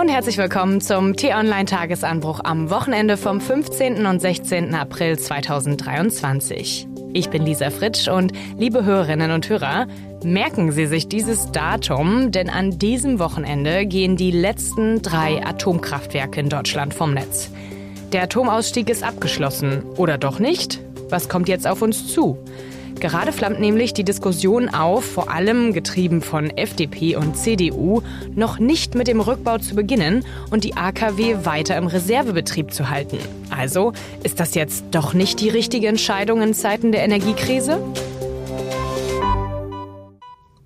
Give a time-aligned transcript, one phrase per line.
[0.00, 4.06] Und herzlich willkommen zum T-Online-Tagesanbruch am Wochenende vom 15.
[4.06, 4.74] und 16.
[4.74, 6.88] April 2023.
[7.12, 9.88] Ich bin Lisa Fritsch und liebe Hörerinnen und Hörer,
[10.24, 16.48] merken Sie sich dieses Datum, denn an diesem Wochenende gehen die letzten drei Atomkraftwerke in
[16.48, 17.50] Deutschland vom Netz.
[18.12, 19.82] Der Atomausstieg ist abgeschlossen.
[19.98, 20.80] Oder doch nicht?
[21.10, 22.38] Was kommt jetzt auf uns zu?
[23.00, 28.02] Gerade flammt nämlich die Diskussion auf, vor allem getrieben von FDP und CDU,
[28.34, 33.18] noch nicht mit dem Rückbau zu beginnen und die AKW weiter im Reservebetrieb zu halten.
[33.48, 37.82] Also ist das jetzt doch nicht die richtige Entscheidung in Zeiten der Energiekrise?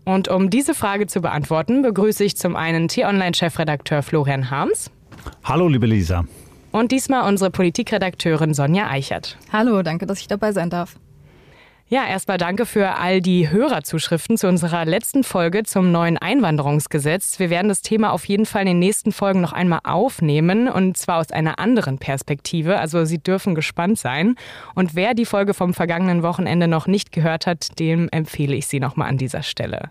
[0.04, 4.90] Und um diese Frage zu beantworten, begrüße ich zum einen T-Online-Chefredakteur Florian Harms.
[5.44, 6.24] Hallo, liebe Lisa.
[6.72, 9.38] Und diesmal unsere Politikredakteurin Sonja Eichert.
[9.52, 10.96] Hallo, danke, dass ich dabei sein darf.
[11.86, 17.38] Ja, erstmal danke für all die Hörerzuschriften zu unserer letzten Folge zum neuen Einwanderungsgesetz.
[17.38, 20.96] Wir werden das Thema auf jeden Fall in den nächsten Folgen noch einmal aufnehmen und
[20.96, 22.78] zwar aus einer anderen Perspektive.
[22.78, 24.36] Also Sie dürfen gespannt sein.
[24.74, 28.80] Und wer die Folge vom vergangenen Wochenende noch nicht gehört hat, dem empfehle ich sie
[28.80, 29.90] nochmal an dieser Stelle.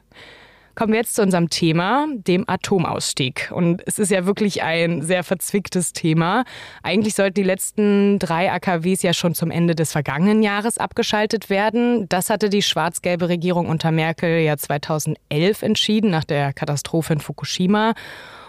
[0.75, 3.52] Kommen wir jetzt zu unserem Thema, dem Atomausstieg.
[3.53, 6.45] Und es ist ja wirklich ein sehr verzwicktes Thema.
[6.81, 12.09] Eigentlich sollten die letzten drei AKWs ja schon zum Ende des vergangenen Jahres abgeschaltet werden.
[12.09, 17.94] Das hatte die schwarz-gelbe Regierung unter Merkel ja 2011 entschieden, nach der Katastrophe in Fukushima.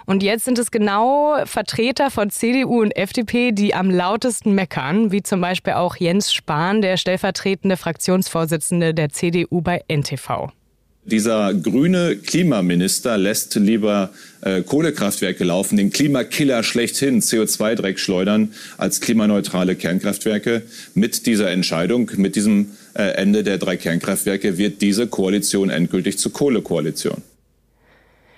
[0.07, 5.23] Und jetzt sind es genau Vertreter von CDU und FDP, die am lautesten meckern, wie
[5.23, 10.51] zum Beispiel auch Jens Spahn, der stellvertretende Fraktionsvorsitzende der CDU bei NTV.
[11.07, 14.11] Dieser grüne Klimaminister lässt lieber
[14.41, 20.63] äh, Kohlekraftwerke laufen, den Klimakiller schlechthin, CO2-Dreck schleudern, als klimaneutrale Kernkraftwerke.
[20.95, 26.33] Mit dieser Entscheidung, mit diesem äh, Ende der drei Kernkraftwerke wird diese Koalition endgültig zur
[26.33, 27.23] Kohlekoalition.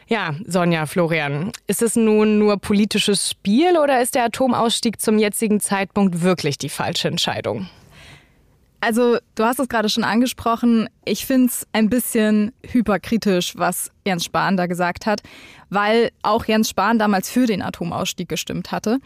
[0.09, 5.61] Ja, Sonja, Florian, ist es nun nur politisches Spiel oder ist der Atomausstieg zum jetzigen
[5.61, 7.69] Zeitpunkt wirklich die falsche Entscheidung?
[8.81, 10.89] Also, du hast es gerade schon angesprochen.
[11.05, 15.23] Ich finde es ein bisschen hyperkritisch, was Jens Spahn da gesagt hat,
[15.71, 18.99] weil auch Jens Spahn damals für den Atomausstieg gestimmt hatte.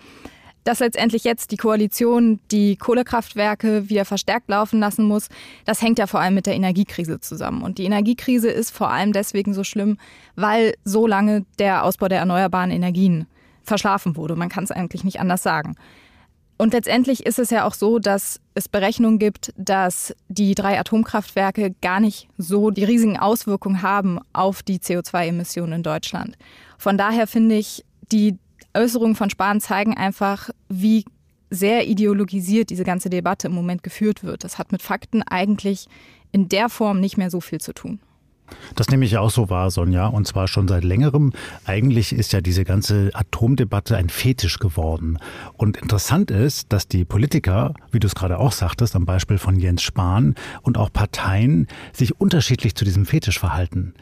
[0.64, 5.28] Dass letztendlich jetzt die Koalition die Kohlekraftwerke wieder verstärkt laufen lassen muss,
[5.64, 7.62] das hängt ja vor allem mit der Energiekrise zusammen.
[7.62, 9.96] Und die Energiekrise ist vor allem deswegen so schlimm,
[10.36, 13.26] weil so lange der Ausbau der erneuerbaren Energien
[13.62, 14.36] verschlafen wurde.
[14.36, 15.76] Man kann es eigentlich nicht anders sagen.
[16.60, 21.74] Und letztendlich ist es ja auch so, dass es Berechnungen gibt, dass die drei Atomkraftwerke
[21.80, 26.36] gar nicht so die riesigen Auswirkungen haben auf die CO2-Emissionen in Deutschland.
[26.76, 27.82] Von daher finde ich,
[28.12, 28.36] die
[28.74, 31.06] Äußerungen von Spahn zeigen einfach, wie
[31.48, 34.44] sehr ideologisiert diese ganze Debatte im Moment geführt wird.
[34.44, 35.86] Das hat mit Fakten eigentlich
[36.30, 38.00] in der Form nicht mehr so viel zu tun.
[38.74, 41.32] Das nehme ich auch so wahr, Sonja, und zwar schon seit längerem.
[41.64, 45.18] Eigentlich ist ja diese ganze Atomdebatte ein Fetisch geworden.
[45.56, 49.58] Und interessant ist, dass die Politiker, wie du es gerade auch sagtest, am Beispiel von
[49.58, 53.94] Jens Spahn und auch Parteien sich unterschiedlich zu diesem Fetisch verhalten.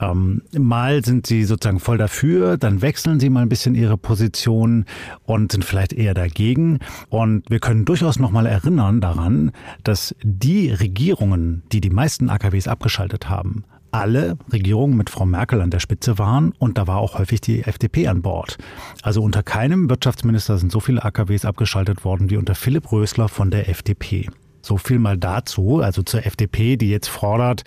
[0.00, 4.84] Ähm, mal sind sie sozusagen voll dafür, dann wechseln sie mal ein bisschen ihre Position
[5.24, 6.78] und sind vielleicht eher dagegen.
[7.08, 12.68] Und wir können durchaus noch mal erinnern daran, dass die Regierungen, die die meisten AKWs
[12.68, 17.18] abgeschaltet haben, alle Regierungen mit Frau Merkel an der Spitze waren und da war auch
[17.18, 18.58] häufig die FDP an Bord.
[19.02, 23.50] Also unter keinem Wirtschaftsminister sind so viele AKWs abgeschaltet worden wie unter Philipp Rösler von
[23.50, 24.28] der FDP.
[24.62, 27.64] So viel mal dazu, also zur FDP, die jetzt fordert,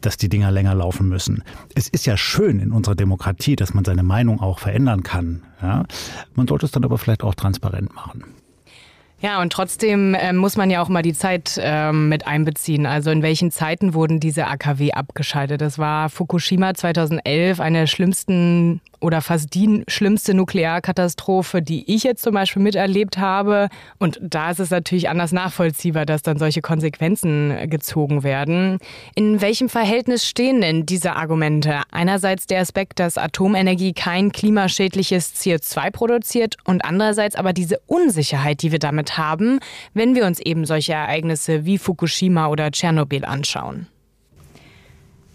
[0.00, 1.42] dass die Dinger länger laufen müssen.
[1.74, 5.42] Es ist ja schön in unserer Demokratie, dass man seine Meinung auch verändern kann.
[5.62, 5.84] Ja?
[6.34, 8.24] Man sollte es dann aber vielleicht auch transparent machen.
[9.24, 12.84] Ja, und trotzdem äh, muss man ja auch mal die Zeit ähm, mit einbeziehen.
[12.84, 15.62] Also in welchen Zeiten wurden diese AKW abgeschaltet?
[15.62, 22.22] Das war Fukushima 2011, eine der schlimmsten oder fast die schlimmste Nuklearkatastrophe, die ich jetzt
[22.22, 23.68] zum Beispiel miterlebt habe.
[23.98, 28.78] Und da ist es natürlich anders nachvollziehbar, dass dann solche Konsequenzen gezogen werden.
[29.14, 31.82] In welchem Verhältnis stehen denn diese Argumente?
[31.90, 38.72] Einerseits der Aspekt, dass Atomenergie kein klimaschädliches CO2 produziert und andererseits aber diese Unsicherheit, die
[38.72, 39.60] wir damit haben,
[39.92, 43.86] wenn wir uns eben solche Ereignisse wie Fukushima oder Tschernobyl anschauen.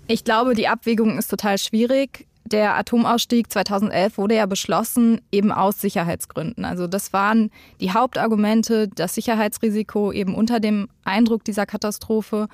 [0.07, 5.79] Ich glaube, die Abwägung ist total schwierig der Atomausstieg 2011 wurde ja beschlossen, eben aus
[5.79, 6.65] Sicherheitsgründen.
[6.65, 12.47] Also das waren die Hauptargumente, das Sicherheitsrisiko eben unter dem Eindruck dieser Katastrophe.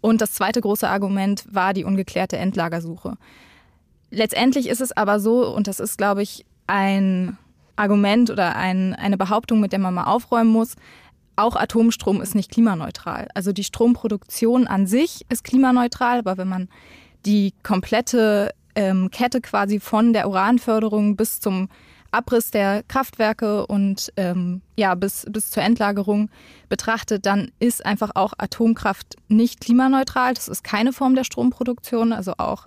[0.00, 3.16] Und das zweite große Argument war die ungeklärte Endlagersuche.
[4.10, 7.38] Letztendlich ist es aber so, und das ist, glaube ich, ein
[7.76, 10.76] Argument oder ein, eine Behauptung, mit der man mal aufräumen muss,
[11.36, 13.28] auch Atomstrom ist nicht klimaneutral.
[13.34, 16.68] Also die Stromproduktion an sich ist klimaneutral, aber wenn man
[17.24, 21.68] die komplette ähm, Kette quasi von der Uranförderung bis zum
[22.12, 26.28] Abriss der Kraftwerke und ähm, ja, bis, bis zur Endlagerung
[26.68, 30.34] betrachtet, dann ist einfach auch Atomkraft nicht klimaneutral.
[30.34, 32.12] Das ist keine Form der Stromproduktion.
[32.12, 32.66] Also auch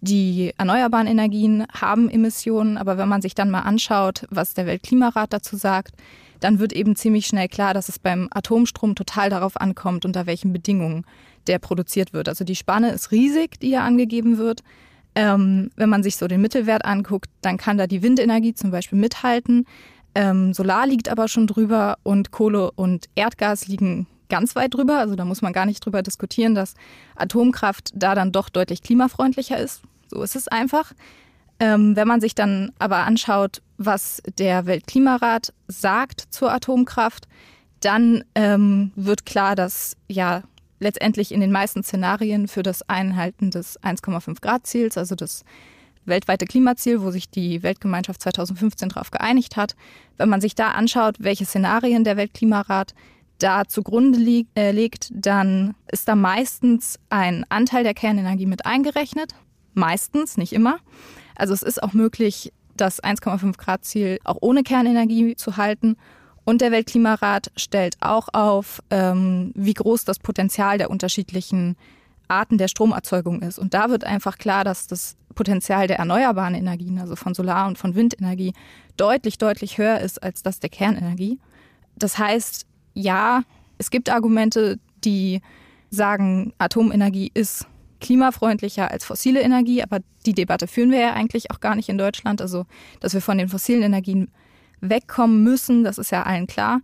[0.00, 2.78] die erneuerbaren Energien haben Emissionen.
[2.78, 5.92] Aber wenn man sich dann mal anschaut, was der Weltklimarat dazu sagt,
[6.40, 10.52] dann wird eben ziemlich schnell klar, dass es beim Atomstrom total darauf ankommt, unter welchen
[10.52, 11.04] Bedingungen
[11.46, 12.28] der produziert wird.
[12.28, 14.62] Also die Spanne ist riesig, die ja angegeben wird.
[15.18, 19.00] Ähm, wenn man sich so den Mittelwert anguckt, dann kann da die Windenergie zum Beispiel
[19.00, 19.66] mithalten.
[20.14, 25.00] Ähm, Solar liegt aber schon drüber und Kohle und Erdgas liegen ganz weit drüber.
[25.00, 26.74] Also da muss man gar nicht drüber diskutieren, dass
[27.16, 29.82] Atomkraft da dann doch deutlich klimafreundlicher ist.
[30.06, 30.92] So ist es einfach.
[31.58, 37.26] Ähm, wenn man sich dann aber anschaut, was der Weltklimarat sagt zur Atomkraft,
[37.80, 40.44] dann ähm, wird klar, dass ja
[40.78, 45.44] letztendlich in den meisten Szenarien für das Einhalten des 1,5 Grad Ziels, also das
[46.04, 49.76] weltweite Klimaziel, wo sich die Weltgemeinschaft 2015 darauf geeinigt hat.
[50.16, 52.94] Wenn man sich da anschaut, welche Szenarien der Weltklimarat
[53.38, 59.34] da zugrunde liegt, äh, legt, dann ist da meistens ein Anteil der Kernenergie mit eingerechnet.
[59.74, 60.78] Meistens, nicht immer.
[61.36, 65.96] Also es ist auch möglich, das 1,5 Grad Ziel auch ohne Kernenergie zu halten.
[66.48, 71.76] Und der Weltklimarat stellt auch auf, ähm, wie groß das Potenzial der unterschiedlichen
[72.26, 73.58] Arten der Stromerzeugung ist.
[73.58, 77.76] Und da wird einfach klar, dass das Potenzial der erneuerbaren Energien, also von Solar- und
[77.76, 78.54] von Windenergie,
[78.96, 81.38] deutlich, deutlich höher ist als das der Kernenergie.
[81.96, 82.64] Das heißt,
[82.94, 83.42] ja,
[83.76, 85.42] es gibt Argumente, die
[85.90, 87.66] sagen, Atomenergie ist
[88.00, 91.98] klimafreundlicher als fossile Energie, aber die Debatte führen wir ja eigentlich auch gar nicht in
[91.98, 92.40] Deutschland.
[92.40, 92.64] Also,
[93.00, 94.30] dass wir von den fossilen Energien
[94.80, 96.80] wegkommen müssen, das ist ja allen klar.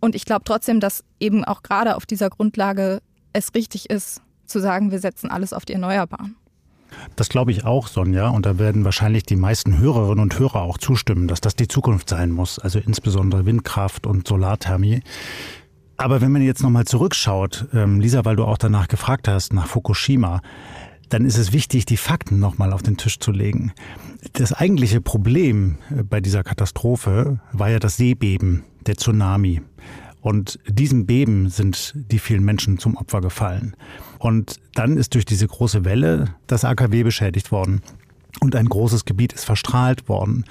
[0.00, 3.00] Und ich glaube trotzdem, dass eben auch gerade auf dieser Grundlage
[3.32, 6.36] es richtig ist, zu sagen, wir setzen alles auf die Erneuerbaren.
[7.16, 8.28] Das glaube ich auch, Sonja.
[8.28, 12.08] Und da werden wahrscheinlich die meisten Hörerinnen und Hörer auch zustimmen, dass das die Zukunft
[12.08, 12.58] sein muss.
[12.58, 15.02] Also insbesondere Windkraft und Solarthermie.
[15.96, 19.66] Aber wenn man jetzt nochmal zurückschaut, ähm, Lisa, weil du auch danach gefragt hast, nach
[19.66, 20.40] Fukushima,
[21.14, 23.72] dann ist es wichtig, die Fakten nochmal auf den Tisch zu legen.
[24.32, 29.62] Das eigentliche Problem äh, bei dieser Katastrophe war ja das Seebeben, der Tsunami.
[30.20, 33.76] Und diesem Beben sind die vielen Menschen zum Opfer gefallen.
[34.18, 37.82] Und dann ist durch diese große Welle das AKW beschädigt worden.
[38.40, 40.44] Und ein großes Gebiet ist verstrahlt worden.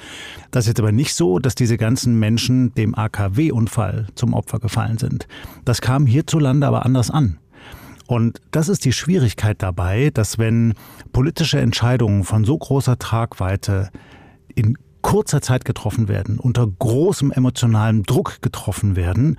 [0.51, 4.97] Das ist jetzt aber nicht so, dass diese ganzen Menschen dem AKW-Unfall zum Opfer gefallen
[4.97, 5.27] sind.
[5.65, 7.37] Das kam hierzulande aber anders an.
[8.07, 10.73] Und das ist die Schwierigkeit dabei, dass wenn
[11.11, 13.89] politische Entscheidungen von so großer Tragweite
[14.55, 19.37] in kurzer Zeit getroffen werden, unter großem emotionalem Druck getroffen werden,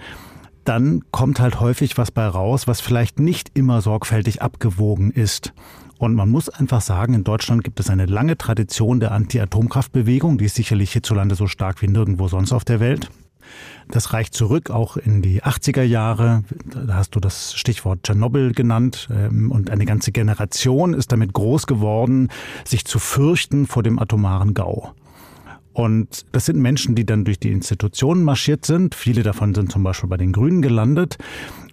[0.65, 5.53] dann kommt halt häufig was bei raus, was vielleicht nicht immer sorgfältig abgewogen ist.
[5.99, 10.47] Und man muss einfach sagen, in Deutschland gibt es eine lange Tradition der Anti-Atomkraftbewegung, die
[10.47, 13.11] ist sicherlich hierzulande so stark wie nirgendwo sonst auf der Welt.
[13.89, 16.45] Das reicht zurück auch in die 80er Jahre.
[16.65, 19.09] Da hast du das Stichwort Tschernobyl genannt.
[19.11, 22.29] Ähm, und eine ganze Generation ist damit groß geworden,
[22.65, 24.95] sich zu fürchten vor dem atomaren Gau.
[25.73, 28.95] Und das sind Menschen, die dann durch die Institutionen marschiert sind.
[28.95, 31.19] Viele davon sind zum Beispiel bei den Grünen gelandet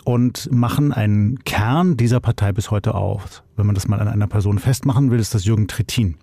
[0.04, 3.44] und machen einen Kern dieser Partei bis heute auf.
[3.56, 6.16] Wenn man das mal an einer Person festmachen will, ist das Jürgen Trittin.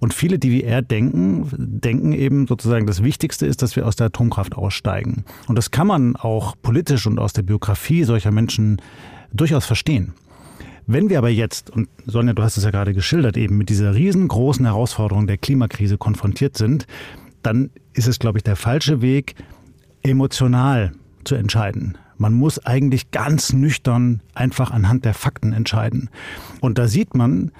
[0.00, 3.96] Und viele, die wie er denken, denken eben sozusagen, das Wichtigste ist, dass wir aus
[3.96, 5.24] der Atomkraft aussteigen.
[5.48, 8.80] Und das kann man auch politisch und aus der Biografie solcher Menschen
[9.32, 10.14] durchaus verstehen.
[10.86, 13.94] Wenn wir aber jetzt, und Sonja, du hast es ja gerade geschildert, eben mit dieser
[13.94, 16.86] riesengroßen Herausforderung der Klimakrise konfrontiert sind,
[17.42, 19.34] dann ist es, glaube ich, der falsche Weg,
[20.02, 20.92] emotional
[21.24, 21.98] zu entscheiden.
[22.16, 26.08] Man muss eigentlich ganz nüchtern einfach anhand der Fakten entscheiden.
[26.60, 27.52] Und da sieht man,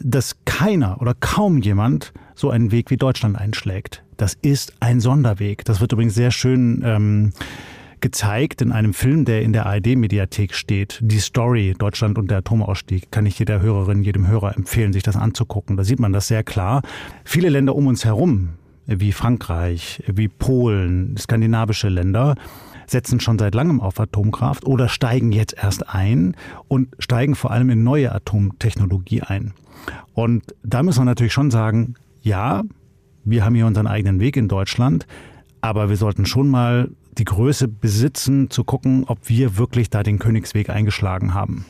[0.00, 4.02] dass keiner oder kaum jemand so einen Weg wie Deutschland einschlägt.
[4.16, 5.64] Das ist ein Sonderweg.
[5.64, 7.32] Das wird übrigens sehr schön ähm,
[8.00, 10.98] gezeigt in einem Film, der in der ARD-Mediathek steht.
[11.02, 15.16] Die Story Deutschland und der Atomausstieg kann ich jeder Hörerin, jedem Hörer empfehlen, sich das
[15.16, 15.76] anzugucken.
[15.76, 16.82] Da sieht man das sehr klar.
[17.24, 18.50] Viele Länder um uns herum,
[18.86, 22.36] wie Frankreich, wie Polen, skandinavische Länder,
[22.86, 26.36] setzen schon seit langem auf Atomkraft oder steigen jetzt erst ein
[26.68, 29.54] und steigen vor allem in neue Atomtechnologie ein.
[30.14, 32.62] Und da müssen wir natürlich schon sagen, ja,
[33.24, 35.06] wir haben hier unseren eigenen Weg in Deutschland,
[35.60, 40.18] aber wir sollten schon mal die Größe besitzen, zu gucken, ob wir wirklich da den
[40.18, 41.64] Königsweg eingeschlagen haben.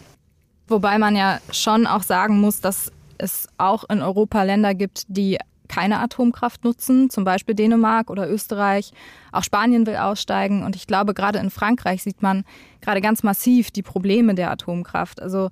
[0.69, 5.39] Wobei man ja schon auch sagen muss, dass es auch in Europa Länder gibt, die
[5.69, 8.93] keine Atomkraft nutzen, zum Beispiel Dänemark oder Österreich.
[9.33, 10.63] Auch Spanien will aussteigen.
[10.63, 12.45] Und ich glaube, gerade in Frankreich sieht man
[12.81, 15.21] gerade ganz massiv die Probleme der Atomkraft.
[15.21, 15.51] Also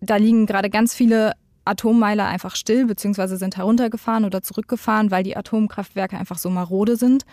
[0.00, 1.32] da liegen gerade ganz viele
[1.64, 3.36] Atommeiler einfach still bzw.
[3.36, 7.24] sind heruntergefahren oder zurückgefahren, weil die Atomkraftwerke einfach so marode sind.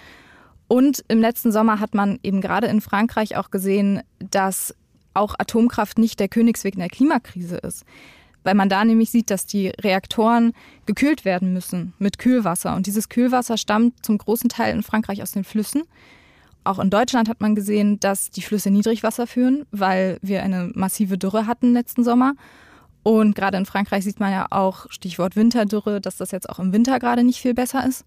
[0.67, 4.75] Und im letzten Sommer hat man eben gerade in Frankreich auch gesehen, dass
[5.15, 7.86] auch Atomkraft nicht der Königsweg in der Klimakrise ist.
[8.43, 10.53] Weil man da nämlich sieht, dass die Reaktoren
[10.86, 12.75] gekühlt werden müssen mit Kühlwasser.
[12.75, 15.83] Und dieses Kühlwasser stammt zum großen Teil in Frankreich aus den Flüssen.
[16.63, 21.17] Auch in Deutschland hat man gesehen, dass die Flüsse Niedrigwasser führen, weil wir eine massive
[21.17, 22.33] Dürre hatten letzten Sommer.
[23.03, 26.74] Und gerade in Frankreich sieht man ja auch, Stichwort Winterdürre, dass das jetzt auch im
[26.74, 28.06] Winter gerade nicht viel besser ist.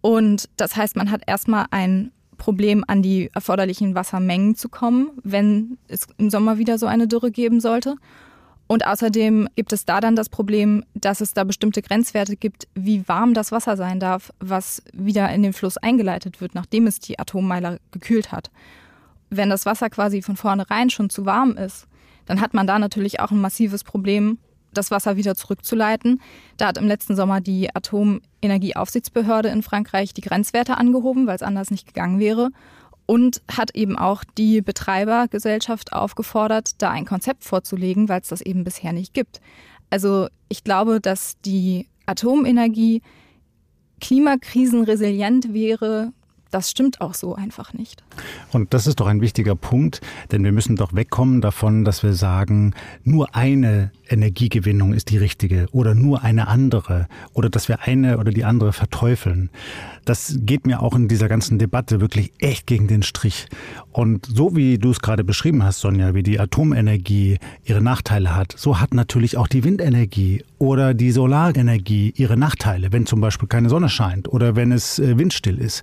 [0.00, 5.78] Und das heißt, man hat erstmal ein Problem, an die erforderlichen Wassermengen zu kommen, wenn
[5.88, 7.96] es im Sommer wieder so eine Dürre geben sollte.
[8.66, 13.06] Und außerdem gibt es da dann das Problem, dass es da bestimmte Grenzwerte gibt, wie
[13.08, 17.18] warm das Wasser sein darf, was wieder in den Fluss eingeleitet wird, nachdem es die
[17.18, 18.50] Atommeiler gekühlt hat.
[19.28, 21.88] Wenn das Wasser quasi von vornherein schon zu warm ist,
[22.30, 24.38] dann hat man da natürlich auch ein massives Problem,
[24.72, 26.20] das Wasser wieder zurückzuleiten.
[26.58, 31.72] Da hat im letzten Sommer die Atomenergieaufsichtsbehörde in Frankreich die Grenzwerte angehoben, weil es anders
[31.72, 32.50] nicht gegangen wäre.
[33.04, 38.62] Und hat eben auch die Betreibergesellschaft aufgefordert, da ein Konzept vorzulegen, weil es das eben
[38.62, 39.40] bisher nicht gibt.
[39.90, 43.02] Also ich glaube, dass die Atomenergie
[44.00, 46.12] klimakrisenresilient wäre,
[46.50, 48.02] das stimmt auch so einfach nicht.
[48.52, 50.00] Und das ist doch ein wichtiger Punkt,
[50.32, 55.68] denn wir müssen doch wegkommen davon, dass wir sagen, nur eine Energiegewinnung ist die richtige
[55.70, 59.50] oder nur eine andere oder dass wir eine oder die andere verteufeln.
[60.04, 63.46] Das geht mir auch in dieser ganzen Debatte wirklich echt gegen den Strich.
[63.92, 68.54] Und so wie du es gerade beschrieben hast, Sonja, wie die Atomenergie ihre Nachteile hat,
[68.56, 73.68] so hat natürlich auch die Windenergie oder die Solarenergie ihre Nachteile, wenn zum Beispiel keine
[73.68, 75.82] Sonne scheint oder wenn es äh, windstill ist.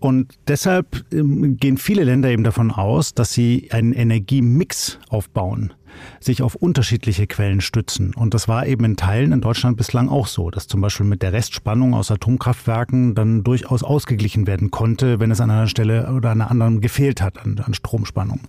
[0.00, 5.74] Und deshalb ähm, gehen viele Länder eben davon aus, dass sie einen Energiemix aufbauen
[6.20, 8.14] sich auf unterschiedliche Quellen stützen.
[8.14, 11.22] Und das war eben in Teilen in Deutschland bislang auch so, dass zum Beispiel mit
[11.22, 16.30] der Restspannung aus Atomkraftwerken dann durchaus ausgeglichen werden konnte, wenn es an einer Stelle oder
[16.30, 18.40] an einer anderen gefehlt hat an, an Stromspannung.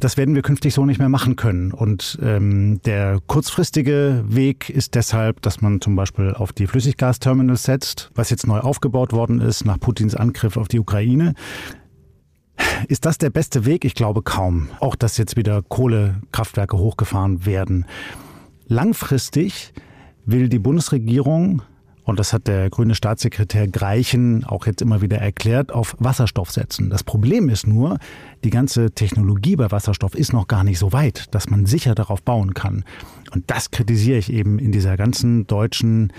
[0.00, 1.72] Das werden wir künftig so nicht mehr machen können.
[1.72, 8.10] Und ähm, der kurzfristige Weg ist deshalb, dass man zum Beispiel auf die Flüssiggasterminals setzt,
[8.14, 11.34] was jetzt neu aufgebaut worden ist nach Putins Angriff auf die Ukraine.
[12.88, 13.84] Ist das der beste Weg?
[13.84, 14.68] Ich glaube kaum.
[14.80, 17.86] Auch dass jetzt wieder Kohlekraftwerke hochgefahren werden.
[18.66, 19.72] Langfristig
[20.26, 21.62] will die Bundesregierung
[22.04, 26.90] und das hat der grüne Staatssekretär Greichen auch jetzt immer wieder erklärt, auf Wasserstoff setzen.
[26.90, 27.98] Das Problem ist nur,
[28.42, 32.22] die ganze Technologie bei Wasserstoff ist noch gar nicht so weit, dass man sicher darauf
[32.22, 32.84] bauen kann.
[33.32, 36.12] Und das kritisiere ich eben in dieser ganzen deutschen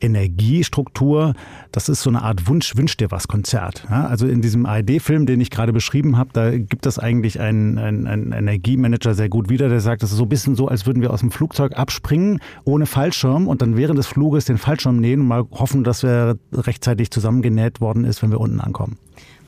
[0.00, 1.34] Energiestruktur.
[1.72, 3.86] Das ist so eine Art Wunsch, Wünsch dir was Konzert.
[3.90, 7.78] Ja, also in diesem ARD-Film, den ich gerade beschrieben habe, da gibt es eigentlich einen,
[7.78, 10.86] einen, einen Energiemanager sehr gut wieder, der sagt, das ist so ein bisschen so, als
[10.86, 14.98] würden wir aus dem Flugzeug abspringen ohne Fallschirm und dann während des Fluges den Fallschirm
[14.98, 18.98] nähen und mal hoffen, dass er rechtzeitig zusammengenäht worden ist, wenn wir unten ankommen.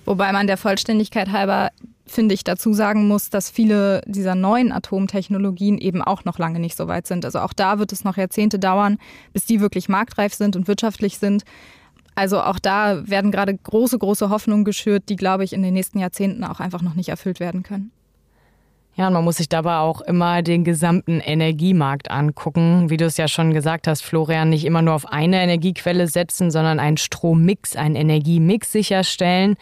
[0.05, 1.71] Wobei man der Vollständigkeit halber
[2.07, 6.77] finde ich, dazu sagen muss, dass viele dieser neuen Atomtechnologien eben auch noch lange nicht
[6.77, 7.25] so weit sind.
[7.25, 8.99] Also auch da wird es noch Jahrzehnte dauern,
[9.33, 11.45] bis die wirklich marktreif sind und wirtschaftlich sind.
[12.15, 15.99] Also auch da werden gerade große, große Hoffnungen geschürt, die, glaube ich, in den nächsten
[15.99, 17.91] Jahrzehnten auch einfach noch nicht erfüllt werden können.
[18.95, 22.89] Ja, und man muss sich dabei auch immer den gesamten Energiemarkt angucken.
[22.89, 26.51] Wie du es ja schon gesagt hast, Florian, nicht immer nur auf eine Energiequelle setzen,
[26.51, 29.57] sondern einen Strommix, einen Energiemix sicherstellen.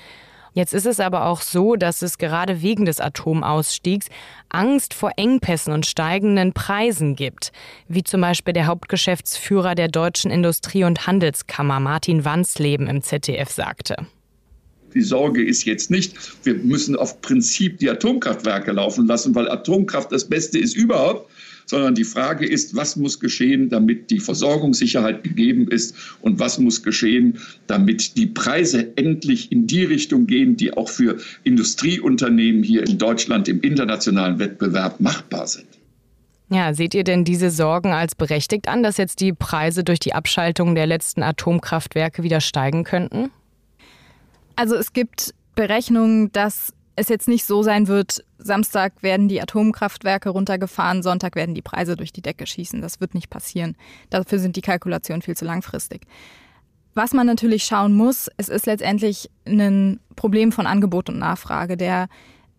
[0.54, 4.06] Jetzt ist es aber auch so, dass es gerade wegen des Atomausstiegs
[4.49, 7.50] Angst vor Engpässen und steigenden Preisen gibt,
[7.88, 13.96] wie zum Beispiel der Hauptgeschäftsführer der Deutschen Industrie- und Handelskammer Martin Wansleben im ZDF sagte.
[14.94, 20.12] Die Sorge ist jetzt nicht, wir müssen auf Prinzip die Atomkraftwerke laufen lassen, weil Atomkraft
[20.12, 21.28] das Beste ist überhaupt,
[21.66, 26.83] sondern die Frage ist, was muss geschehen, damit die Versorgungssicherheit gegeben ist und was muss
[26.83, 32.99] geschehen, damit die Preise endlich in die Richtung gehen, die auch für Industrieunternehmen hier in
[32.99, 35.66] Deutschland im internationalen Wettbewerb machbar sind.
[36.50, 40.12] Ja, seht ihr denn diese Sorgen als berechtigt an, dass jetzt die Preise durch die
[40.12, 43.30] Abschaltung der letzten Atomkraftwerke wieder steigen könnten?
[44.54, 50.31] Also es gibt Berechnungen, dass es jetzt nicht so sein wird, Samstag werden die Atomkraftwerke
[50.31, 52.81] runtergefahren, Sonntag werden die Preise durch die Decke schießen.
[52.81, 53.77] Das wird nicht passieren.
[54.11, 56.03] Dafür sind die Kalkulationen viel zu langfristig.
[56.95, 61.77] Was man natürlich schauen muss, es ist letztendlich ein Problem von Angebot und Nachfrage.
[61.77, 62.09] Der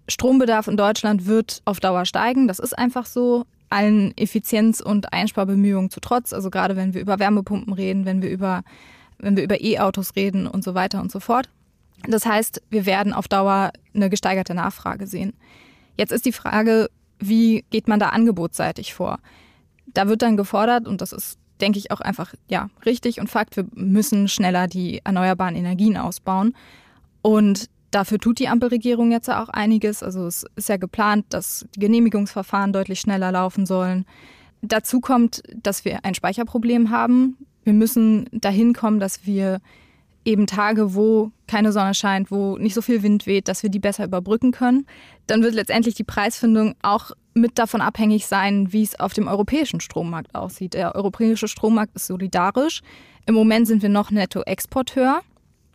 [0.09, 2.47] Strombedarf in Deutschland wird auf Dauer steigen.
[2.47, 3.45] Das ist einfach so.
[3.69, 6.33] Allen Effizienz- und Einsparbemühungen zu trotz.
[6.33, 8.63] Also gerade wenn wir über Wärmepumpen reden, wenn wir über,
[9.17, 11.49] wenn wir über E-Autos reden und so weiter und so fort.
[12.11, 15.33] Das heißt, wir werden auf Dauer eine gesteigerte Nachfrage sehen.
[15.97, 19.19] Jetzt ist die Frage, wie geht man da angebotsseitig vor?
[19.87, 23.57] Da wird dann gefordert, und das ist denke ich, auch einfach ja, richtig und Fakt.
[23.57, 26.53] Wir müssen schneller die erneuerbaren Energien ausbauen.
[27.21, 30.03] Und dafür tut die Ampelregierung jetzt auch einiges.
[30.03, 34.05] Also es ist ja geplant, dass die Genehmigungsverfahren deutlich schneller laufen sollen.
[34.61, 37.37] Dazu kommt, dass wir ein Speicherproblem haben.
[37.63, 39.59] Wir müssen dahin kommen, dass wir
[40.25, 43.79] eben Tage, wo keine Sonne scheint, wo nicht so viel Wind weht, dass wir die
[43.79, 44.85] besser überbrücken können.
[45.27, 49.79] Dann wird letztendlich die Preisfindung auch mit davon abhängig sein, wie es auf dem europäischen
[49.79, 50.73] Strommarkt aussieht.
[50.73, 52.81] Der europäische Strommarkt ist solidarisch.
[53.25, 55.21] Im Moment sind wir noch Nettoexporteur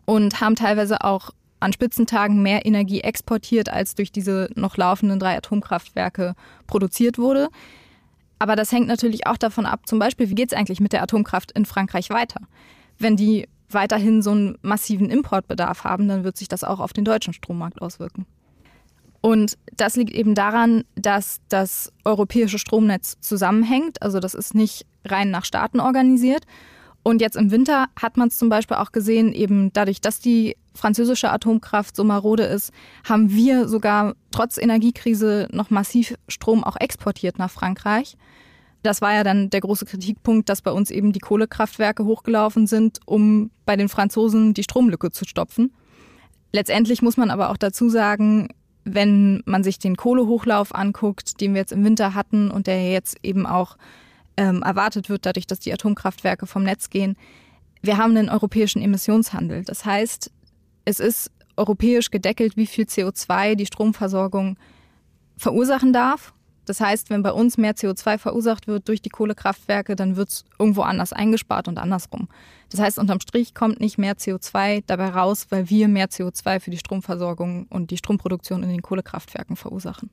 [0.05, 1.31] und haben teilweise auch
[1.61, 6.35] an Spitzentagen mehr Energie exportiert, als durch diese noch laufenden drei Atomkraftwerke
[6.67, 7.49] produziert wurde.
[8.39, 11.03] Aber das hängt natürlich auch davon ab, zum Beispiel, wie geht es eigentlich mit der
[11.03, 12.41] Atomkraft in Frankreich weiter?
[12.99, 17.05] Wenn die weiterhin so einen massiven Importbedarf haben, dann wird sich das auch auf den
[17.05, 18.27] deutschen Strommarkt auswirken.
[19.21, 24.01] Und das liegt eben daran, dass das europäische Stromnetz zusammenhängt.
[24.03, 26.45] Also das ist nicht rein nach Staaten organisiert.
[27.03, 30.57] Und jetzt im Winter hat man es zum Beispiel auch gesehen, eben dadurch, dass die
[30.75, 32.73] französische Atomkraft so marode ist,
[33.09, 38.17] haben wir sogar trotz Energiekrise noch massiv Strom auch exportiert nach Frankreich.
[38.83, 43.01] Das war ja dann der große Kritikpunkt, dass bei uns eben die Kohlekraftwerke hochgelaufen sind,
[43.05, 45.73] um bei den Franzosen die Stromlücke zu stopfen.
[46.53, 48.49] Letztendlich muss man aber auch dazu sagen,
[48.85, 53.19] wenn man sich den Kohlehochlauf anguckt, den wir jetzt im Winter hatten und der jetzt
[53.23, 53.77] eben auch
[54.37, 57.17] ähm, erwartet wird, dadurch, dass die Atomkraftwerke vom Netz gehen,
[57.83, 59.65] wir haben einen europäischen Emissionshandel.
[59.65, 60.31] Das heißt,
[60.85, 64.57] es ist europäisch gedeckelt, wie viel CO2 die Stromversorgung
[65.37, 66.33] verursachen darf.
[66.71, 70.45] Das heißt, wenn bei uns mehr CO2 verursacht wird durch die Kohlekraftwerke, dann wird es
[70.57, 72.29] irgendwo anders eingespart und andersrum.
[72.71, 76.71] Das heißt, unterm Strich kommt nicht mehr CO2 dabei raus, weil wir mehr CO2 für
[76.71, 80.11] die Stromversorgung und die Stromproduktion in den Kohlekraftwerken verursachen.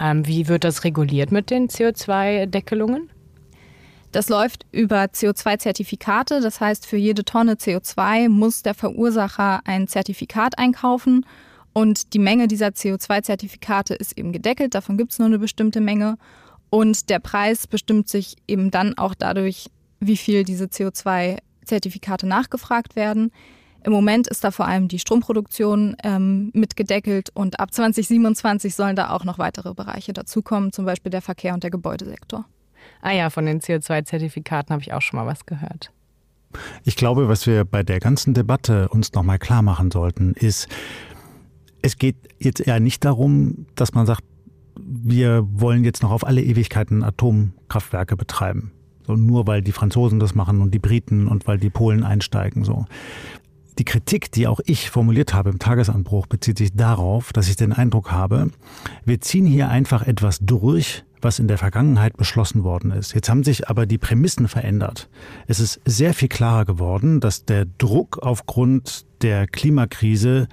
[0.00, 3.08] Ähm, wie wird das reguliert mit den CO2-Deckelungen?
[4.10, 6.40] Das läuft über CO2-Zertifikate.
[6.40, 11.24] Das heißt, für jede Tonne CO2 muss der Verursacher ein Zertifikat einkaufen.
[11.72, 14.74] Und die Menge dieser CO2-Zertifikate ist eben gedeckelt.
[14.74, 16.16] Davon gibt es nur eine bestimmte Menge.
[16.68, 23.32] Und der Preis bestimmt sich eben dann auch dadurch, wie viel diese CO2-Zertifikate nachgefragt werden.
[23.82, 29.10] Im Moment ist da vor allem die Stromproduktion ähm, mitgedeckelt und ab 2027 sollen da
[29.10, 32.44] auch noch weitere Bereiche dazukommen, zum Beispiel der Verkehr und der Gebäudesektor.
[33.00, 35.92] Ah ja, von den CO2-Zertifikaten habe ich auch schon mal was gehört.
[36.84, 40.68] Ich glaube, was wir bei der ganzen Debatte uns nochmal klar machen sollten, ist,
[41.82, 44.24] es geht jetzt eher nicht darum, dass man sagt,
[44.78, 48.72] wir wollen jetzt noch auf alle Ewigkeiten Atomkraftwerke betreiben.
[49.06, 52.64] So nur weil die Franzosen das machen und die Briten und weil die Polen einsteigen.
[52.64, 52.86] So.
[53.78, 57.72] Die Kritik, die auch ich formuliert habe im Tagesanbruch, bezieht sich darauf, dass ich den
[57.72, 58.50] Eindruck habe,
[59.04, 63.14] wir ziehen hier einfach etwas durch, was in der Vergangenheit beschlossen worden ist.
[63.14, 65.08] Jetzt haben sich aber die Prämissen verändert.
[65.46, 70.48] Es ist sehr viel klarer geworden, dass der Druck aufgrund der Klimakrise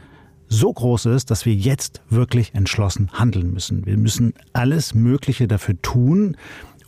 [0.50, 3.86] so groß ist, dass wir jetzt wirklich entschlossen handeln müssen.
[3.86, 6.38] Wir müssen alles Mögliche dafür tun,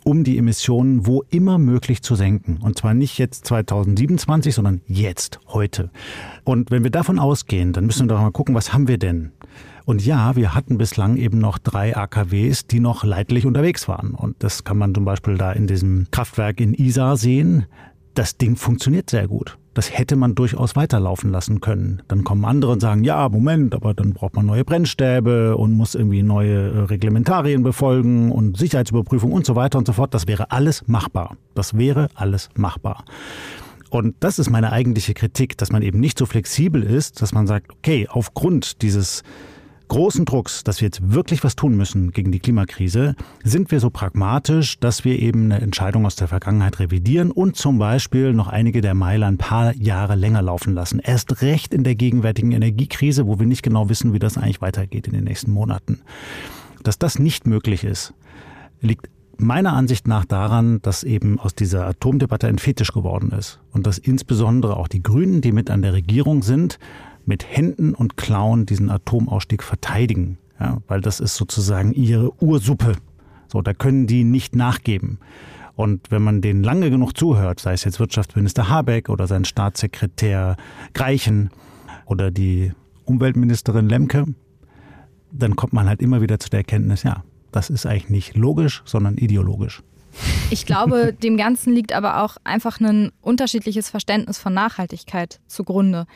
[0.04, 2.58] um die Emissionen wo immer möglich zu senken.
[2.62, 5.90] Und zwar nicht jetzt 2027, sondern jetzt, heute.
[6.44, 9.32] Und wenn wir davon ausgehen, dann müssen wir doch mal gucken, was haben wir denn?
[9.84, 14.14] Und ja, wir hatten bislang eben noch drei AKWs, die noch leidlich unterwegs waren.
[14.14, 17.66] Und das kann man zum Beispiel da in diesem Kraftwerk in Isar sehen.
[18.14, 19.58] Das Ding funktioniert sehr gut.
[19.74, 22.02] Das hätte man durchaus weiterlaufen lassen können.
[22.08, 25.94] Dann kommen andere und sagen, ja, Moment, aber dann braucht man neue Brennstäbe und muss
[25.94, 30.12] irgendwie neue äh, Reglementarien befolgen und Sicherheitsüberprüfung und so weiter und so fort.
[30.12, 31.36] Das wäre alles machbar.
[31.54, 33.04] Das wäre alles machbar.
[33.90, 37.46] Und das ist meine eigentliche Kritik, dass man eben nicht so flexibel ist, dass man
[37.46, 39.22] sagt, okay, aufgrund dieses
[39.90, 43.90] großen Drucks, dass wir jetzt wirklich was tun müssen gegen die Klimakrise, sind wir so
[43.90, 48.80] pragmatisch, dass wir eben eine Entscheidung aus der Vergangenheit revidieren und zum Beispiel noch einige
[48.80, 51.00] der Meiler ein paar Jahre länger laufen lassen.
[51.00, 55.08] Erst recht in der gegenwärtigen Energiekrise, wo wir nicht genau wissen, wie das eigentlich weitergeht
[55.08, 56.00] in den nächsten Monaten.
[56.84, 58.14] Dass das nicht möglich ist,
[58.80, 63.86] liegt meiner Ansicht nach daran, dass eben aus dieser Atomdebatte ein Fetisch geworden ist und
[63.86, 66.78] dass insbesondere auch die Grünen, die mit an der Regierung sind,
[67.26, 72.94] mit Händen und Klauen diesen Atomausstieg verteidigen, ja, weil das ist sozusagen ihre Ursuppe.
[73.48, 75.18] So, da können die nicht nachgeben.
[75.76, 80.56] Und wenn man denen lange genug zuhört, sei es jetzt Wirtschaftsminister Habeck oder sein Staatssekretär
[80.92, 81.50] Greichen
[82.06, 82.72] oder die
[83.06, 84.26] Umweltministerin Lemke,
[85.32, 88.82] dann kommt man halt immer wieder zu der Erkenntnis, ja, das ist eigentlich nicht logisch,
[88.84, 89.82] sondern ideologisch.
[90.50, 96.06] Ich glaube, dem Ganzen liegt aber auch einfach ein unterschiedliches Verständnis von Nachhaltigkeit zugrunde.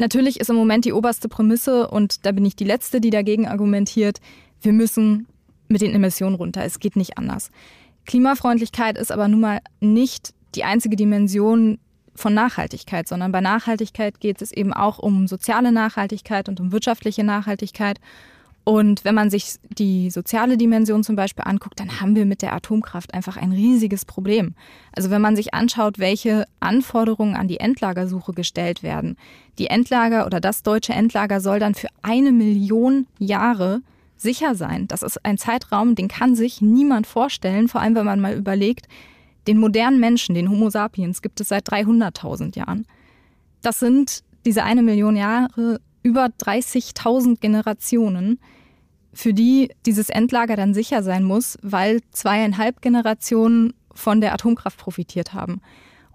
[0.00, 3.46] Natürlich ist im Moment die oberste Prämisse, und da bin ich die Letzte, die dagegen
[3.46, 4.18] argumentiert,
[4.62, 5.26] wir müssen
[5.68, 6.64] mit den Emissionen runter.
[6.64, 7.50] Es geht nicht anders.
[8.06, 11.78] Klimafreundlichkeit ist aber nun mal nicht die einzige Dimension
[12.14, 17.22] von Nachhaltigkeit, sondern bei Nachhaltigkeit geht es eben auch um soziale Nachhaltigkeit und um wirtschaftliche
[17.22, 18.00] Nachhaltigkeit.
[18.70, 22.52] Und wenn man sich die soziale Dimension zum Beispiel anguckt, dann haben wir mit der
[22.52, 24.54] Atomkraft einfach ein riesiges Problem.
[24.92, 29.16] Also wenn man sich anschaut, welche Anforderungen an die Endlagersuche gestellt werden.
[29.58, 33.82] Die Endlager oder das deutsche Endlager soll dann für eine Million Jahre
[34.16, 34.86] sicher sein.
[34.86, 38.86] Das ist ein Zeitraum, den kann sich niemand vorstellen, vor allem wenn man mal überlegt,
[39.48, 42.86] den modernen Menschen, den Homo sapiens, gibt es seit 300.000 Jahren.
[43.62, 48.38] Das sind diese eine Million Jahre über 30.000 Generationen,
[49.12, 55.34] für die dieses Endlager dann sicher sein muss, weil zweieinhalb Generationen von der Atomkraft profitiert
[55.34, 55.60] haben.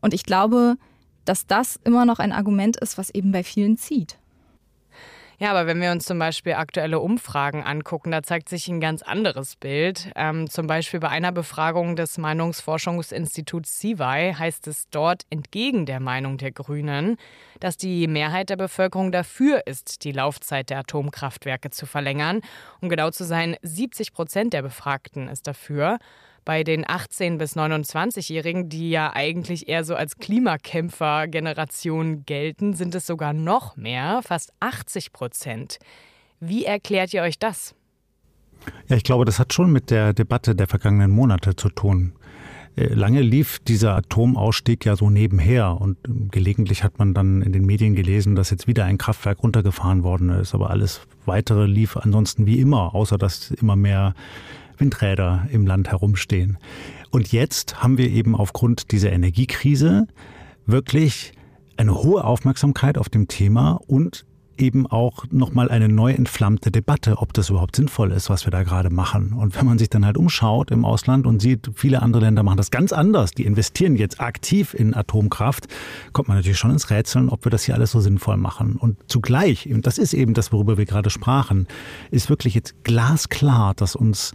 [0.02, 0.78] Und ich glaube,
[1.26, 4.18] dass das immer noch ein Argument ist, was eben bei vielen zieht.
[5.38, 9.02] Ja, aber wenn wir uns zum Beispiel aktuelle Umfragen angucken, da zeigt sich ein ganz
[9.02, 10.10] anderes Bild.
[10.16, 16.38] Ähm, zum Beispiel bei einer Befragung des Meinungsforschungsinstituts CIVI heißt es dort entgegen der Meinung
[16.38, 17.18] der Grünen,
[17.60, 22.40] dass die Mehrheit der Bevölkerung dafür ist, die Laufzeit der Atomkraftwerke zu verlängern.
[22.80, 26.00] Um genau zu sein, 70 Prozent der Befragten ist dafür.
[26.46, 33.08] Bei den 18- bis 29-Jährigen, die ja eigentlich eher so als Klimakämpfer-Generation gelten, sind es
[33.08, 35.80] sogar noch mehr, fast 80 Prozent.
[36.40, 37.74] Wie erklärt ihr euch das?
[38.88, 42.14] Ja, ich glaube, das hat schon mit der Debatte der vergangenen Monate zu tun.
[42.76, 45.98] Äh, lange lief dieser Atomausstieg ja so nebenher und
[46.32, 50.30] gelegentlich hat man dann in den Medien gelesen, dass jetzt wieder ein Kraftwerk runtergefahren worden
[50.30, 50.54] ist.
[50.54, 54.14] Aber alles weitere lief ansonsten wie immer, außer dass immer mehr
[54.78, 56.58] Windräder im Land herumstehen.
[57.12, 60.08] Und jetzt haben wir eben aufgrund dieser Energiekrise
[60.66, 61.34] wirklich
[61.78, 64.26] eine hohe Aufmerksamkeit auf dem Thema und
[64.58, 68.64] eben auch nochmal eine neu entflammte Debatte, ob das überhaupt sinnvoll ist, was wir da
[68.64, 69.34] gerade machen.
[69.34, 72.58] Und wenn man sich dann halt umschaut im Ausland und sieht, viele andere Länder machen
[72.58, 75.68] das ganz anders, die investieren jetzt aktiv in Atomkraft,
[76.14, 78.76] kommt man natürlich schon ins Rätseln, ob wir das hier alles so sinnvoll machen.
[78.78, 81.68] Und zugleich, und das ist eben das, worüber wir gerade sprachen,
[82.12, 84.34] ist wirklich jetzt glasklar, dass uns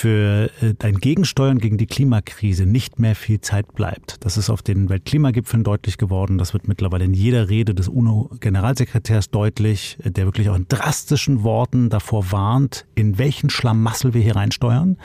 [0.00, 4.16] für äh, ein Gegensteuern gegen die Klimakrise nicht mehr viel Zeit bleibt.
[4.20, 6.38] Das ist auf den Weltklimagipfeln deutlich geworden.
[6.38, 11.42] Das wird mittlerweile in jeder Rede des UNO-Generalsekretärs deutlich, äh, der wirklich auch in drastischen
[11.42, 14.96] Worten davor warnt, in welchen Schlamassel wir hier reinsteuern.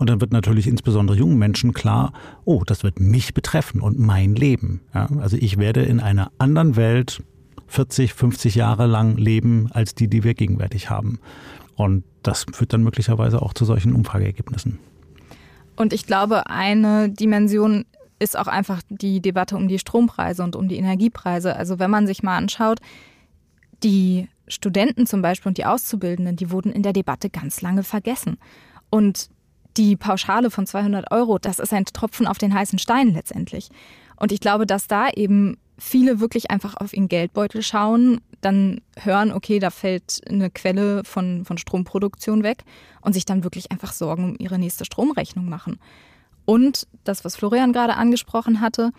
[0.00, 2.12] Und dann wird natürlich insbesondere jungen Menschen klar,
[2.44, 4.80] oh, das wird mich betreffen und mein Leben.
[4.92, 7.22] Ja, also ich werde in einer anderen Welt
[7.68, 11.20] 40, 50 Jahre lang leben als die, die wir gegenwärtig haben.
[11.76, 14.78] Und das führt dann möglicherweise auch zu solchen Umfrageergebnissen.
[15.76, 17.84] Und ich glaube, eine Dimension
[18.18, 21.56] ist auch einfach die Debatte um die Strompreise und um die Energiepreise.
[21.56, 22.78] Also wenn man sich mal anschaut,
[23.82, 28.38] die Studenten zum Beispiel und die Auszubildenden, die wurden in der Debatte ganz lange vergessen.
[28.90, 29.28] Und
[29.76, 33.70] die Pauschale von 200 Euro, das ist ein Tropfen auf den heißen Stein letztendlich.
[34.16, 39.32] Und ich glaube, dass da eben viele wirklich einfach auf ihren Geldbeutel schauen, dann hören,
[39.32, 42.64] okay, da fällt eine Quelle von, von Stromproduktion weg
[43.00, 45.78] und sich dann wirklich einfach Sorgen um ihre nächste Stromrechnung machen.
[46.44, 48.90] Und das, was Florian gerade angesprochen hatte,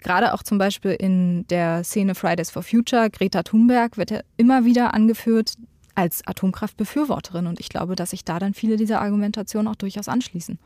[0.00, 4.64] gerade auch zum Beispiel in der Szene Fridays for Future, Greta Thunberg wird ja immer
[4.64, 5.54] wieder angeführt
[5.96, 7.46] als Atomkraftbefürworterin.
[7.46, 10.58] Und ich glaube, dass sich da dann viele dieser Argumentationen auch durchaus anschließen.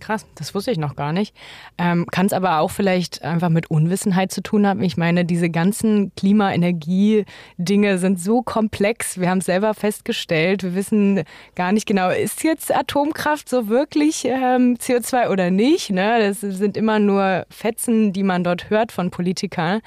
[0.00, 1.34] Krass, das wusste ich noch gar nicht.
[1.78, 4.82] Ähm, Kann es aber auch vielleicht einfach mit Unwissenheit zu tun haben.
[4.82, 9.20] Ich meine, diese ganzen Klima-Energie-Dinge sind so komplex.
[9.20, 10.64] Wir haben es selber festgestellt.
[10.64, 11.22] Wir wissen
[11.54, 15.90] gar nicht genau, ist jetzt Atomkraft so wirklich ähm, CO2 oder nicht?
[15.90, 16.18] Ne?
[16.18, 19.82] Das sind immer nur Fetzen, die man dort hört von Politikern.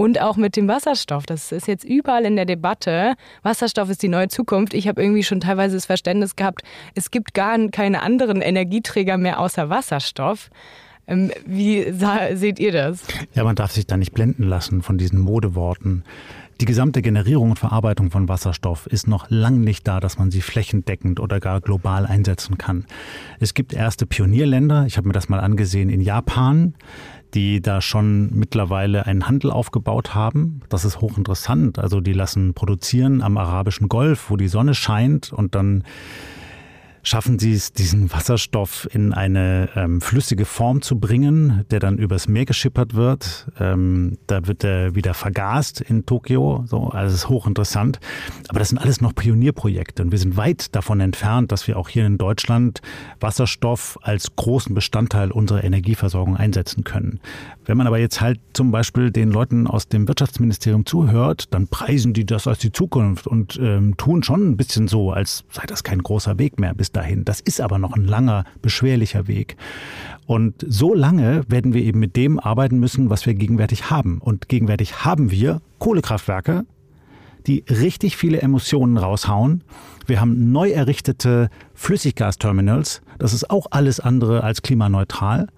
[0.00, 1.26] Und auch mit dem Wasserstoff.
[1.26, 3.16] Das ist jetzt überall in der Debatte.
[3.42, 4.72] Wasserstoff ist die neue Zukunft.
[4.72, 6.62] Ich habe irgendwie schon teilweise das Verständnis gehabt,
[6.94, 10.48] es gibt gar keine anderen Energieträger mehr außer Wasserstoff.
[11.06, 11.92] Ähm, wie
[12.32, 13.02] seht ihr das?
[13.34, 16.04] Ja, man darf sich da nicht blenden lassen von diesen Modeworten.
[16.62, 20.40] Die gesamte Generierung und Verarbeitung von Wasserstoff ist noch lang nicht da, dass man sie
[20.40, 22.86] flächendeckend oder gar global einsetzen kann.
[23.38, 26.74] Es gibt erste Pionierländer, ich habe mir das mal angesehen, in Japan
[27.34, 30.60] die da schon mittlerweile einen Handel aufgebaut haben.
[30.68, 31.78] Das ist hochinteressant.
[31.78, 35.84] Also die lassen produzieren am arabischen Golf, wo die Sonne scheint und dann
[37.02, 42.28] schaffen sie es, diesen Wasserstoff in eine ähm, flüssige Form zu bringen, der dann übers
[42.28, 43.48] Meer geschippert wird.
[43.58, 46.64] Ähm, da wird er wieder vergast in Tokio.
[46.66, 48.00] So, also ist hochinteressant.
[48.48, 51.88] Aber das sind alles noch Pionierprojekte und wir sind weit davon entfernt, dass wir auch
[51.88, 52.80] hier in Deutschland
[53.20, 57.20] Wasserstoff als großen Bestandteil unserer Energieversorgung einsetzen können.
[57.64, 62.12] Wenn man aber jetzt halt zum Beispiel den Leuten aus dem Wirtschaftsministerium zuhört, dann preisen
[62.12, 65.84] die das als die Zukunft und ähm, tun schon ein bisschen so, als sei das
[65.84, 67.24] kein großer Weg mehr bis dahin.
[67.24, 69.56] Das ist aber noch ein langer, beschwerlicher Weg.
[70.26, 74.18] Und so lange werden wir eben mit dem arbeiten müssen, was wir gegenwärtig haben.
[74.18, 76.64] Und gegenwärtig haben wir Kohlekraftwerke,
[77.46, 79.64] die richtig viele Emissionen raushauen.
[80.06, 83.02] Wir haben neu errichtete Flüssiggasterminals.
[83.18, 85.48] Das ist auch alles andere als klimaneutral.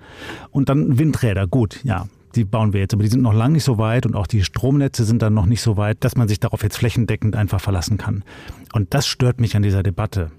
[0.51, 1.47] Und dann Windräder.
[1.47, 4.15] Gut, ja, die bauen wir jetzt, aber die sind noch lange nicht so weit und
[4.15, 7.37] auch die Stromnetze sind dann noch nicht so weit, dass man sich darauf jetzt flächendeckend
[7.37, 8.25] einfach verlassen kann.
[8.73, 10.31] Und das stört mich an dieser Debatte.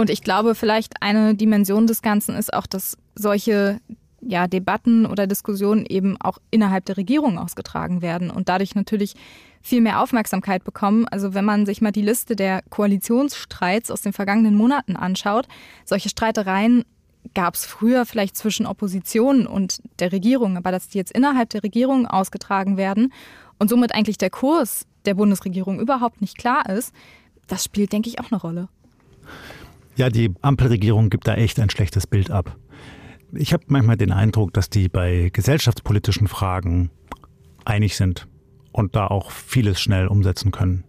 [0.00, 3.82] Und ich glaube, vielleicht eine Dimension des Ganzen ist auch, dass solche
[4.22, 9.12] ja, Debatten oder Diskussionen eben auch innerhalb der Regierung ausgetragen werden und dadurch natürlich
[9.60, 11.06] viel mehr Aufmerksamkeit bekommen.
[11.06, 15.46] Also wenn man sich mal die Liste der Koalitionsstreits aus den vergangenen Monaten anschaut,
[15.84, 16.86] solche Streitereien
[17.34, 21.62] gab es früher vielleicht zwischen Opposition und der Regierung, aber dass die jetzt innerhalb der
[21.62, 23.12] Regierung ausgetragen werden
[23.58, 26.94] und somit eigentlich der Kurs der Bundesregierung überhaupt nicht klar ist,
[27.48, 28.68] das spielt, denke ich, auch eine Rolle.
[30.00, 32.56] Ja, die Ampelregierung gibt da echt ein schlechtes Bild ab.
[33.34, 36.88] Ich habe manchmal den Eindruck, dass die bei gesellschaftspolitischen Fragen
[37.66, 38.26] einig sind
[38.72, 40.84] und da auch vieles schnell umsetzen können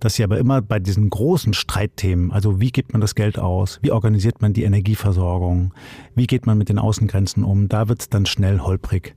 [0.00, 3.78] dass sie aber immer bei diesen großen Streitthemen, also wie gibt man das Geld aus,
[3.80, 5.72] wie organisiert man die Energieversorgung,
[6.14, 9.16] wie geht man mit den Außengrenzen um, da wird es dann schnell holprig.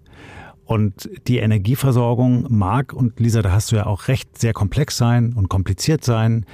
[0.69, 5.33] Und die Energieversorgung mag, und Lisa, da hast du ja auch recht, sehr komplex sein
[5.33, 6.45] und kompliziert sein.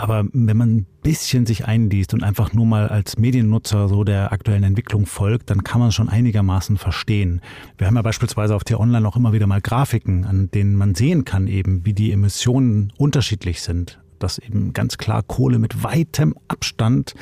[0.00, 4.32] Aber wenn man ein bisschen sich einliest und einfach nur mal als Mediennutzer so der
[4.32, 7.42] aktuellen Entwicklung folgt, dann kann man es schon einigermaßen verstehen.
[7.76, 11.26] Wir haben ja beispielsweise auf T-Online auch immer wieder mal Grafiken, an denen man sehen
[11.26, 14.00] kann eben, wie die Emissionen unterschiedlich sind.
[14.18, 17.14] Dass eben ganz klar Kohle mit weitem Abstand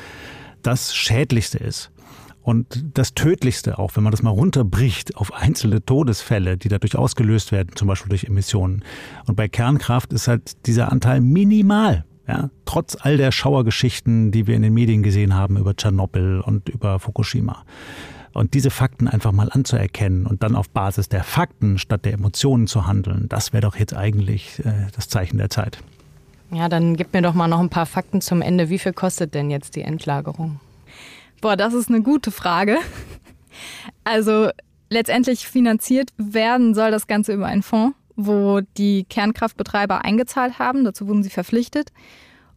[0.61, 1.91] das Schädlichste ist.
[2.41, 7.51] Und das Tödlichste auch, wenn man das mal runterbricht auf einzelne Todesfälle, die dadurch ausgelöst
[7.51, 8.85] werden, zum Beispiel durch Emissionen.
[9.27, 12.05] Und bei Kernkraft ist halt dieser Anteil minimal.
[12.29, 16.69] Ja, trotz all der Schauergeschichten, die wir in den Medien gesehen haben über Tschernobyl und
[16.69, 17.63] über Fukushima.
[18.33, 22.67] Und diese Fakten einfach mal anzuerkennen und dann auf Basis der Fakten statt der Emotionen
[22.67, 25.79] zu handeln, das wäre doch jetzt eigentlich äh, das Zeichen der Zeit.
[26.51, 28.69] Ja, dann gib mir doch mal noch ein paar Fakten zum Ende.
[28.69, 30.59] Wie viel kostet denn jetzt die Endlagerung?
[31.41, 32.77] Boah, das ist eine gute Frage.
[34.03, 34.49] Also
[34.89, 40.83] letztendlich finanziert werden soll das Ganze über einen Fonds wo die Kernkraftbetreiber eingezahlt haben.
[40.83, 41.91] Dazu wurden sie verpflichtet.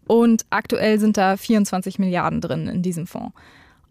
[0.07, 3.33] Und aktuell sind da 24 Milliarden drin in diesem Fonds.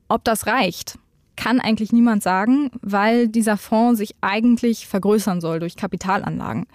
[0.10, 1.00] Ob das reicht,
[1.38, 6.68] kann eigentlich niemand sagen, weil dieser Fonds sich eigentlich vergrößern soll durch Kapitalanlagen.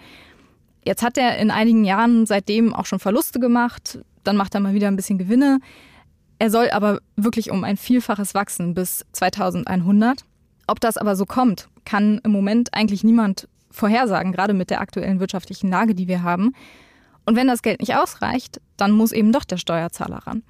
[0.83, 4.73] Jetzt hat er in einigen Jahren seitdem auch schon Verluste gemacht, dann macht er mal
[4.73, 5.59] wieder ein bisschen Gewinne.
[6.39, 10.25] Er soll aber wirklich um ein Vielfaches wachsen bis 2100.
[10.65, 15.19] Ob das aber so kommt, kann im Moment eigentlich niemand vorhersagen, gerade mit der aktuellen
[15.19, 16.53] wirtschaftlichen Lage, die wir haben.
[17.25, 20.43] Und wenn das Geld nicht ausreicht, dann muss eben doch der Steuerzahler ran.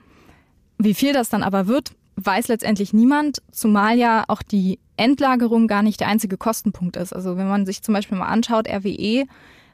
[0.78, 5.84] Wie viel das dann aber wird, weiß letztendlich niemand, zumal ja auch die Endlagerung gar
[5.84, 7.14] nicht der einzige Kostenpunkt ist.
[7.14, 9.26] Also wenn man sich zum Beispiel mal anschaut, RWE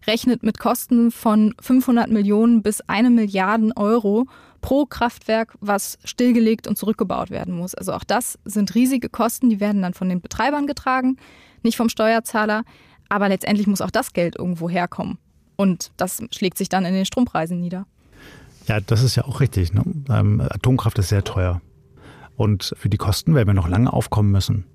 [0.06, 4.28] rechnet mit Kosten von 500 Millionen bis eine Milliarden Euro
[4.62, 7.76] pro Kraftwerk, was stillgelegt und zurückgebaut werden muss.
[7.76, 11.18] Also auch das sind riesige Kosten, die werden dann von den Betreibern getragen,
[11.64, 12.64] nicht vom Steuerzahler.
[13.14, 15.20] Aber letztendlich muss auch das Geld irgendwo herkommen.
[15.56, 17.86] Und das schlägt sich dann in den Strompreisen nieder.
[18.68, 19.72] Ja, das ist ja auch richtig.
[19.72, 19.84] Ne?
[20.10, 21.62] Ähm, Atomkraft ist sehr teuer.
[22.38, 24.66] Und für die Kosten werden wir noch lange aufkommen müssen.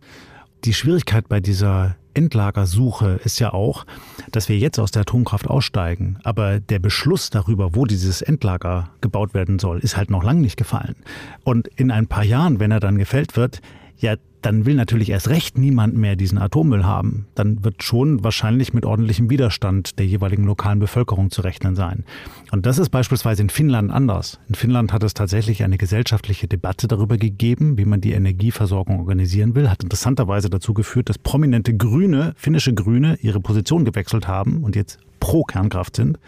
[0.62, 3.84] Die Schwierigkeit bei dieser Endlagersuche ist ja auch,
[4.30, 6.20] dass wir jetzt aus der Atomkraft aussteigen.
[6.22, 10.56] Aber der Beschluss darüber, wo dieses Endlager gebaut werden soll, ist halt noch lange nicht
[10.56, 10.94] gefallen.
[11.42, 13.62] Und in ein paar Jahren, wenn er dann gefällt wird,
[13.98, 17.26] ja, dann will natürlich erst recht niemand mehr diesen Atommüll haben.
[17.34, 22.04] Dann wird schon wahrscheinlich mit ordentlichem Widerstand der jeweiligen lokalen Bevölkerung zu rechnen sein.
[22.52, 24.38] Und das ist beispielsweise in Finnland anders.
[24.48, 29.56] In Finnland hat es tatsächlich eine gesellschaftliche Debatte darüber gegeben, wie man die Energieversorgung organisieren
[29.56, 29.68] will.
[29.68, 35.00] Hat interessanterweise dazu geführt, dass prominente Grüne, finnische Grüne, ihre Position gewechselt haben und jetzt
[35.18, 36.18] pro Kernkraft sind.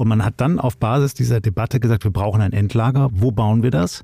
[0.00, 3.10] Und man hat dann auf Basis dieser Debatte gesagt, wir brauchen ein Endlager.
[3.12, 4.02] Wo bauen wir das?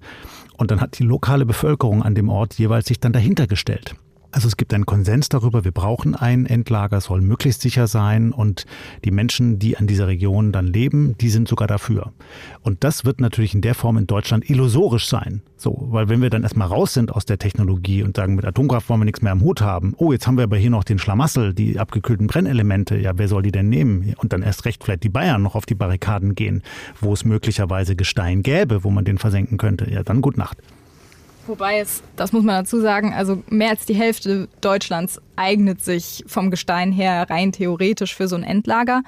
[0.56, 3.94] Und dann hat die lokale Bevölkerung an dem Ort jeweils sich dann dahinter gestellt.
[4.36, 8.66] Also es gibt einen Konsens darüber, wir brauchen ein Endlager, soll möglichst sicher sein und
[9.02, 12.12] die Menschen, die an dieser Region dann leben, die sind sogar dafür.
[12.60, 15.40] Und das wird natürlich in der Form in Deutschland illusorisch sein.
[15.56, 18.90] So, weil wenn wir dann erstmal raus sind aus der Technologie und sagen, mit Atomkraft
[18.90, 20.98] wollen wir nichts mehr am Hut haben, oh, jetzt haben wir aber hier noch den
[20.98, 24.12] Schlamassel, die abgekühlten Brennelemente, ja, wer soll die denn nehmen?
[24.18, 26.62] Und dann erst recht vielleicht die Bayern noch auf die Barrikaden gehen,
[27.00, 29.90] wo es möglicherweise Gestein gäbe, wo man den versenken könnte.
[29.90, 30.58] Ja, dann gut Nacht.
[31.46, 36.24] Wobei es, das muss man dazu sagen, also mehr als die Hälfte Deutschlands eignet sich
[36.26, 39.02] vom Gestein her rein theoretisch für so ein Endlager.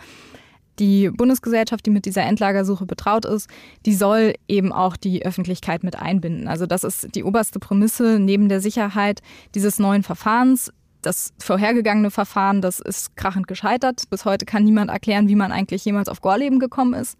[0.78, 3.48] die Bundesgesellschaft, die mit dieser Endlagersuche betraut ist,
[3.84, 6.48] die soll eben auch die Öffentlichkeit mit einbinden.
[6.48, 9.20] Also das ist die oberste Prämisse neben der Sicherheit
[9.54, 10.72] dieses neuen Verfahrens.
[11.02, 14.04] Das vorhergegangene Verfahren, das ist krachend gescheitert.
[14.10, 17.16] Bis heute kann niemand erklären, wie man eigentlich jemals auf Gorleben gekommen ist.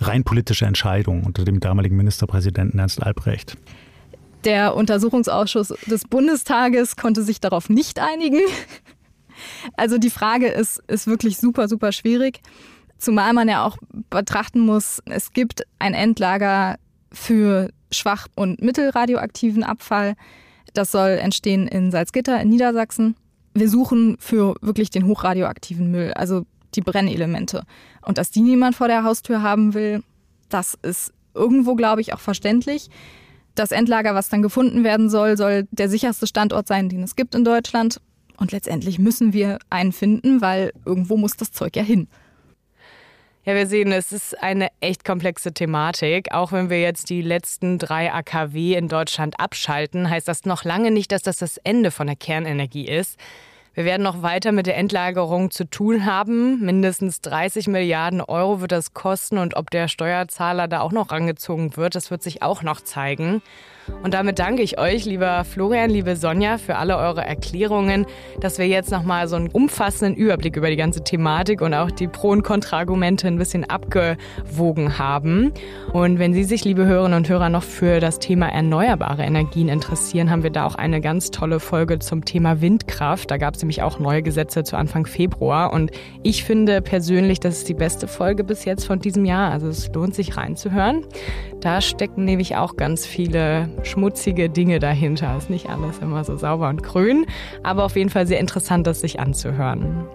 [0.00, 3.56] Rein politische Entscheidung unter dem damaligen Ministerpräsidenten Ernst Albrecht.
[4.44, 8.40] Der Untersuchungsausschuss des Bundestages konnte sich darauf nicht einigen.
[9.76, 12.40] Also die Frage ist, ist wirklich super, super schwierig.
[12.98, 13.76] Zumal man ja auch
[14.08, 16.76] betrachten muss, es gibt ein Endlager
[17.12, 20.14] für schwach- und mittelradioaktiven Abfall.
[20.72, 23.16] Das soll entstehen in Salzgitter in Niedersachsen.
[23.54, 27.62] Wir suchen für wirklich den hochradioaktiven Müll, also die Brennelemente.
[28.02, 30.02] Und dass die niemand vor der Haustür haben will,
[30.48, 32.88] das ist irgendwo, glaube ich, auch verständlich.
[33.56, 37.34] Das Endlager, was dann gefunden werden soll, soll der sicherste Standort sein, den es gibt
[37.34, 38.00] in Deutschland.
[38.36, 42.06] Und letztendlich müssen wir einen finden, weil irgendwo muss das Zeug ja hin.
[43.46, 46.32] Ja, wir sehen, es ist eine echt komplexe Thematik.
[46.32, 50.90] Auch wenn wir jetzt die letzten drei AKW in Deutschland abschalten, heißt das noch lange
[50.90, 53.16] nicht, dass das das Ende von der Kernenergie ist.
[53.76, 56.64] Wir werden noch weiter mit der Endlagerung zu tun haben.
[56.64, 61.76] Mindestens 30 Milliarden Euro wird das kosten und ob der Steuerzahler da auch noch rangezogen
[61.76, 63.42] wird, das wird sich auch noch zeigen.
[64.02, 68.06] Und damit danke ich euch, lieber Florian, liebe Sonja, für alle eure Erklärungen,
[68.40, 72.08] dass wir jetzt nochmal so einen umfassenden Überblick über die ganze Thematik und auch die
[72.08, 75.52] Pro- und Kontraargumente ein bisschen abgewogen haben.
[75.92, 80.30] Und wenn Sie sich, liebe Hörerinnen und Hörer, noch für das Thema erneuerbare Energien interessieren,
[80.30, 83.30] haben wir da auch eine ganz tolle Folge zum Thema Windkraft.
[83.30, 85.72] Da gab es nämlich auch neue Gesetze zu Anfang Februar.
[85.72, 85.90] Und
[86.22, 89.52] ich finde persönlich, das ist die beste Folge bis jetzt von diesem Jahr.
[89.52, 91.04] Also es lohnt sich reinzuhören.
[91.60, 95.36] Da stecken nämlich auch ganz viele schmutzige Dinge dahinter.
[95.36, 97.26] Ist nicht alles immer so sauber und grün,
[97.62, 100.06] aber auf jeden Fall sehr interessant, das sich anzuhören.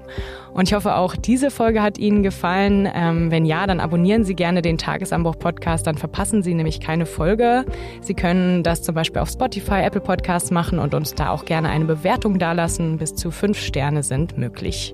[0.53, 2.89] Und ich hoffe, auch diese Folge hat Ihnen gefallen.
[2.93, 7.65] Ähm, wenn ja, dann abonnieren Sie gerne den Tagesanbruch-Podcast, dann verpassen Sie nämlich keine Folge.
[8.01, 11.69] Sie können das zum Beispiel auf Spotify, Apple Podcasts machen und uns da auch gerne
[11.69, 12.97] eine Bewertung dalassen.
[12.97, 14.93] Bis zu fünf Sterne sind möglich.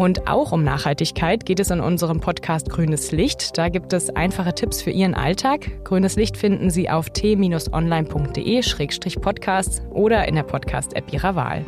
[0.00, 3.58] Und auch um Nachhaltigkeit geht es in unserem Podcast Grünes Licht.
[3.58, 5.84] Da gibt es einfache Tipps für Ihren Alltag.
[5.84, 11.66] Grünes Licht finden Sie auf t-online.de-podcast oder in der Podcast-App Ihrer Wahl.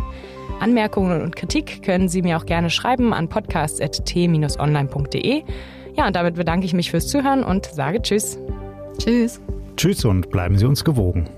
[0.60, 5.42] Anmerkungen und Kritik können Sie mir auch gerne schreiben an podcast.t-online.de.
[5.94, 8.38] Ja, und damit bedanke ich mich fürs Zuhören und sage Tschüss.
[8.96, 9.42] Tschüss.
[9.76, 11.28] Tschüss und bleiben Sie uns gewogen.